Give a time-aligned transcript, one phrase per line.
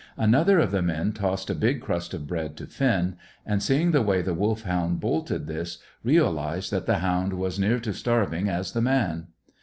[0.17, 4.01] Another of the men tossed a big crust of bread to Finn, and, seeing the
[4.01, 8.71] way the Wolfhound bolted this, realized that the hound was as near to starving as
[8.71, 9.27] the man.